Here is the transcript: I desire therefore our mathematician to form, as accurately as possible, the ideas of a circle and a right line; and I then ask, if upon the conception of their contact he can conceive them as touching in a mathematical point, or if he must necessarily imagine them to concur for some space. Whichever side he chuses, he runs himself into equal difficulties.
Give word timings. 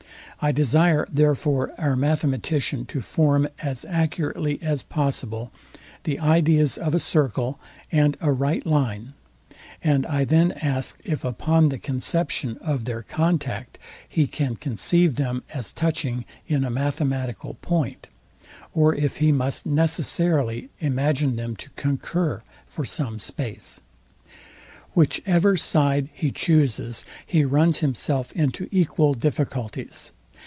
I 0.43 0.51
desire 0.51 1.05
therefore 1.07 1.71
our 1.77 1.95
mathematician 1.95 2.87
to 2.87 3.01
form, 3.03 3.47
as 3.59 3.85
accurately 3.87 4.57
as 4.63 4.81
possible, 4.81 5.51
the 6.03 6.17
ideas 6.17 6.79
of 6.79 6.95
a 6.95 6.99
circle 6.99 7.59
and 7.91 8.17
a 8.21 8.31
right 8.31 8.65
line; 8.65 9.13
and 9.83 10.03
I 10.07 10.25
then 10.25 10.53
ask, 10.53 10.97
if 11.03 11.23
upon 11.23 11.69
the 11.69 11.77
conception 11.77 12.57
of 12.59 12.85
their 12.85 13.03
contact 13.03 13.77
he 14.09 14.25
can 14.25 14.55
conceive 14.55 15.13
them 15.15 15.43
as 15.53 15.71
touching 15.71 16.25
in 16.47 16.63
a 16.63 16.71
mathematical 16.71 17.53
point, 17.61 18.07
or 18.73 18.95
if 18.95 19.17
he 19.17 19.31
must 19.31 19.67
necessarily 19.67 20.69
imagine 20.79 21.35
them 21.35 21.55
to 21.57 21.69
concur 21.75 22.41
for 22.65 22.83
some 22.83 23.19
space. 23.19 23.79
Whichever 24.95 25.55
side 25.55 26.09
he 26.13 26.31
chuses, 26.31 27.05
he 27.27 27.45
runs 27.45 27.81
himself 27.81 28.31
into 28.31 28.67
equal 28.71 29.13
difficulties. 29.13 30.11